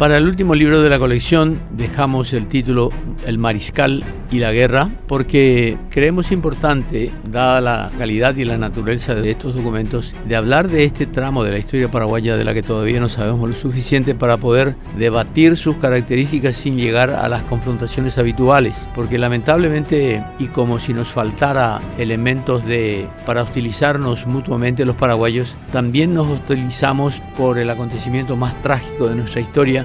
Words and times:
Para 0.00 0.16
el 0.16 0.26
último 0.26 0.54
libro 0.54 0.80
de 0.80 0.88
la 0.88 0.98
colección 0.98 1.60
dejamos 1.72 2.32
el 2.32 2.46
título 2.46 2.88
El 3.26 3.36
Mariscal 3.36 4.02
y 4.30 4.38
la 4.38 4.50
Guerra 4.50 4.88
porque 5.06 5.76
creemos 5.90 6.32
importante, 6.32 7.10
dada 7.30 7.60
la 7.60 7.90
calidad 7.98 8.34
y 8.36 8.44
la 8.44 8.56
naturaleza 8.56 9.14
de 9.14 9.30
estos 9.30 9.54
documentos, 9.54 10.14
de 10.26 10.36
hablar 10.36 10.70
de 10.70 10.84
este 10.84 11.04
tramo 11.04 11.44
de 11.44 11.50
la 11.50 11.58
historia 11.58 11.90
paraguaya 11.90 12.38
de 12.38 12.44
la 12.44 12.54
que 12.54 12.62
todavía 12.62 12.98
no 12.98 13.10
sabemos 13.10 13.50
lo 13.50 13.56
suficiente 13.56 14.14
para 14.14 14.38
poder 14.38 14.74
debatir 14.96 15.58
sus 15.58 15.76
características 15.76 16.56
sin 16.56 16.78
llegar 16.78 17.10
a 17.10 17.28
las 17.28 17.42
confrontaciones 17.42 18.16
habituales, 18.16 18.72
porque 18.94 19.18
lamentablemente 19.18 20.24
y 20.38 20.46
como 20.46 20.78
si 20.78 20.94
nos 20.94 21.08
faltara 21.08 21.78
elementos 21.98 22.64
de 22.64 23.06
para 23.26 23.42
hostilizarnos 23.42 24.26
mutuamente 24.26 24.86
los 24.86 24.96
paraguayos, 24.96 25.58
también 25.72 26.14
nos 26.14 26.26
hostilizamos 26.26 27.20
por 27.36 27.58
el 27.58 27.68
acontecimiento 27.68 28.34
más 28.34 28.54
trágico 28.62 29.06
de 29.06 29.16
nuestra 29.16 29.42
historia 29.42 29.84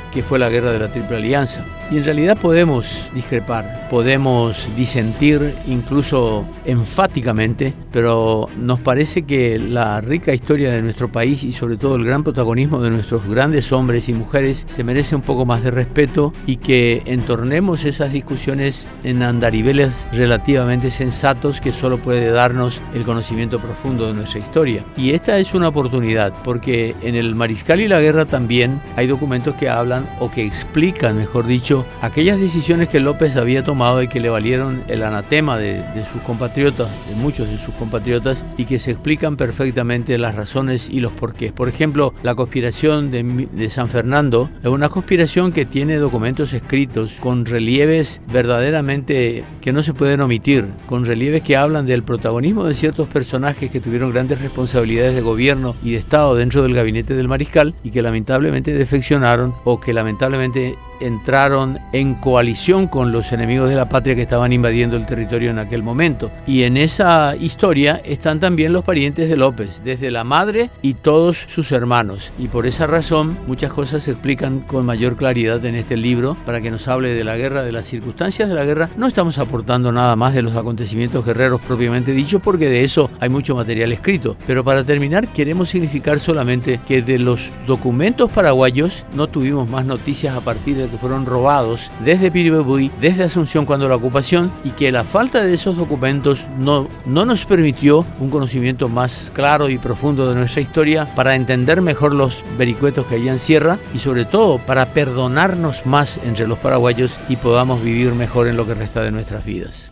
que 0.11 0.23
fue 0.23 0.39
la 0.39 0.49
guerra 0.49 0.71
de 0.71 0.79
la 0.79 0.91
Triple 0.91 1.17
Alianza. 1.17 1.65
Y 1.91 1.97
en 1.97 2.05
realidad 2.05 2.37
podemos 2.37 2.85
discrepar, 3.13 3.87
podemos 3.89 4.69
disentir 4.77 5.53
incluso 5.67 6.45
enfáticamente, 6.65 7.73
pero 7.91 8.47
nos 8.57 8.79
parece 8.79 9.23
que 9.23 9.59
la 9.59 9.99
rica 9.99 10.33
historia 10.33 10.71
de 10.71 10.81
nuestro 10.81 11.11
país 11.11 11.43
y 11.43 11.51
sobre 11.51 11.75
todo 11.75 11.97
el 11.97 12.05
gran 12.05 12.23
protagonismo 12.23 12.81
de 12.81 12.91
nuestros 12.91 13.27
grandes 13.27 13.71
hombres 13.73 14.07
y 14.07 14.13
mujeres 14.13 14.65
se 14.69 14.85
merece 14.85 15.15
un 15.15 15.21
poco 15.21 15.45
más 15.45 15.63
de 15.63 15.71
respeto 15.71 16.33
y 16.45 16.57
que 16.57 17.01
entornemos 17.05 17.83
esas 17.83 18.13
discusiones 18.13 18.87
en 19.03 19.21
andariveles 19.23 20.07
relativamente 20.13 20.91
sensatos 20.91 21.59
que 21.59 21.73
solo 21.73 21.97
puede 21.97 22.31
darnos 22.31 22.79
el 22.93 23.03
conocimiento 23.03 23.59
profundo 23.59 24.07
de 24.07 24.13
nuestra 24.13 24.39
historia. 24.39 24.83
Y 24.95 25.11
esta 25.11 25.37
es 25.39 25.53
una 25.53 25.67
oportunidad 25.67 26.33
porque 26.43 26.95
en 27.01 27.15
el 27.15 27.35
Mariscal 27.35 27.81
y 27.81 27.87
la 27.87 27.99
Guerra 27.99 28.25
también 28.25 28.81
hay 28.95 29.07
documentos 29.07 29.55
que 29.55 29.69
hablan 29.69 30.00
o 30.19 30.31
que 30.31 30.45
explican, 30.45 31.17
mejor 31.17 31.47
dicho, 31.47 31.85
aquellas 32.01 32.39
decisiones 32.39 32.89
que 32.89 32.99
López 32.99 33.35
había 33.35 33.63
tomado 33.63 34.01
y 34.01 34.07
que 34.07 34.19
le 34.19 34.29
valieron 34.29 34.83
el 34.87 35.03
anatema 35.03 35.57
de, 35.57 35.83
sus 36.11 36.21
compatriotas, 36.21 36.89
de 37.09 37.15
muchos 37.15 37.49
de 37.49 37.57
sus 37.57 37.73
compatriotas, 37.75 38.45
y 38.57 38.65
que 38.65 38.79
se 38.79 38.91
explican 38.91 39.37
perfectamente 39.37 40.17
las 40.17 40.35
razones 40.35 40.89
y 40.89 40.99
los 40.99 41.11
porqués. 41.11 41.51
Por 41.51 41.69
ejemplo, 41.69 42.13
la 42.23 42.35
conspiración 42.35 43.11
de, 43.11 43.47
de 43.51 43.69
San 43.69 43.89
Fernando 43.89 44.49
es 44.61 44.69
una 44.69 44.89
conspiración 44.89 45.51
que 45.51 45.65
tiene 45.65 45.97
documentos 45.97 46.53
escritos 46.53 47.13
con 47.19 47.45
relieves 47.45 48.21
verdaderamente 48.31 49.43
que 49.61 49.73
no 49.73 49.83
se 49.83 49.93
pueden 49.93 50.21
omitir, 50.21 50.67
con 50.87 51.05
relieves 51.05 51.43
que 51.43 51.57
hablan 51.57 51.85
del 51.85 52.03
protagonismo 52.03 52.65
de 52.65 52.75
ciertos 52.75 53.07
personajes 53.07 53.71
que 53.71 53.79
tuvieron 53.79 54.11
grandes 54.11 54.41
responsabilidades 54.41 55.15
de 55.15 55.21
gobierno 55.21 55.75
y 55.83 55.91
de 55.91 55.97
Estado 55.97 56.35
dentro 56.35 56.63
del 56.63 56.73
gabinete 56.73 57.13
del 57.13 57.27
mariscal 57.27 57.75
y 57.83 57.91
que 57.91 58.01
lamentablemente 58.01 58.73
defeccionaron 58.73 59.53
o 59.63 59.79
que 59.79 59.90
lamentablemente 59.93 60.77
entraron 61.01 61.79
en 61.93 62.15
coalición 62.15 62.87
con 62.87 63.11
los 63.11 63.31
enemigos 63.31 63.69
de 63.69 63.75
la 63.75 63.89
patria 63.89 64.15
que 64.15 64.21
estaban 64.21 64.53
invadiendo 64.53 64.97
el 64.97 65.05
territorio 65.05 65.49
en 65.49 65.59
aquel 65.59 65.83
momento. 65.83 66.31
Y 66.47 66.63
en 66.63 66.77
esa 66.77 67.35
historia 67.35 68.01
están 68.03 68.39
también 68.39 68.73
los 68.73 68.83
parientes 68.83 69.29
de 69.29 69.37
López, 69.37 69.81
desde 69.83 70.11
la 70.11 70.23
madre 70.23 70.69
y 70.81 70.95
todos 70.95 71.37
sus 71.53 71.71
hermanos. 71.71 72.31
Y 72.39 72.47
por 72.47 72.67
esa 72.67 72.87
razón 72.87 73.37
muchas 73.47 73.71
cosas 73.73 74.03
se 74.03 74.11
explican 74.11 74.61
con 74.61 74.85
mayor 74.85 75.15
claridad 75.15 75.63
en 75.65 75.75
este 75.75 75.97
libro 75.97 76.37
para 76.45 76.61
que 76.61 76.71
nos 76.71 76.87
hable 76.87 77.13
de 77.13 77.23
la 77.23 77.37
guerra, 77.37 77.63
de 77.63 77.71
las 77.71 77.85
circunstancias 77.85 78.49
de 78.49 78.55
la 78.55 78.65
guerra. 78.65 78.89
No 78.97 79.07
estamos 79.07 79.37
aportando 79.37 79.91
nada 79.91 80.15
más 80.15 80.33
de 80.33 80.41
los 80.41 80.55
acontecimientos 80.55 81.25
guerreros 81.25 81.61
propiamente 81.61 82.11
dichos 82.11 82.41
porque 82.41 82.69
de 82.69 82.83
eso 82.83 83.09
hay 83.19 83.29
mucho 83.29 83.55
material 83.55 83.91
escrito. 83.91 84.35
Pero 84.47 84.63
para 84.63 84.83
terminar 84.83 85.27
queremos 85.29 85.69
significar 85.69 86.19
solamente 86.19 86.79
que 86.87 87.01
de 87.01 87.19
los 87.19 87.49
documentos 87.67 88.31
paraguayos 88.31 89.03
no 89.15 89.27
tuvimos 89.27 89.69
más 89.69 89.85
noticias 89.85 90.35
a 90.35 90.41
partir 90.41 90.77
de 90.77 90.87
que 90.91 90.97
fueron 90.97 91.25
robados 91.25 91.89
desde 92.03 92.29
Piribebuy, 92.29 92.91
desde 92.99 93.23
Asunción 93.23 93.65
cuando 93.65 93.87
la 93.87 93.95
ocupación, 93.95 94.51
y 94.63 94.71
que 94.71 94.91
la 94.91 95.03
falta 95.03 95.43
de 95.43 95.53
esos 95.53 95.77
documentos 95.77 96.45
no, 96.59 96.87
no 97.05 97.25
nos 97.25 97.45
permitió 97.45 98.05
un 98.19 98.29
conocimiento 98.29 98.89
más 98.89 99.31
claro 99.33 99.69
y 99.69 99.77
profundo 99.77 100.29
de 100.29 100.35
nuestra 100.35 100.61
historia 100.61 101.05
para 101.15 101.35
entender 101.35 101.81
mejor 101.81 102.13
los 102.13 102.43
vericuetos 102.57 103.07
que 103.07 103.15
hay 103.15 103.29
en 103.29 103.39
Sierra 103.39 103.79
y 103.93 103.99
sobre 103.99 104.25
todo 104.25 104.59
para 104.59 104.93
perdonarnos 104.93 105.85
más 105.85 106.19
entre 106.23 106.47
los 106.47 106.59
paraguayos 106.59 107.17
y 107.29 107.37
podamos 107.37 107.81
vivir 107.81 108.13
mejor 108.13 108.47
en 108.47 108.57
lo 108.57 108.67
que 108.67 108.73
resta 108.73 109.01
de 109.01 109.11
nuestras 109.11 109.45
vidas. 109.45 109.91